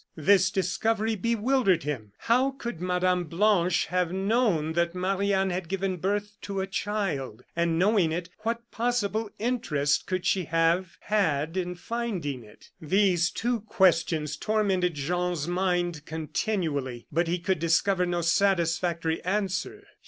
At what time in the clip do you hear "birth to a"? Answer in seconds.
5.97-6.65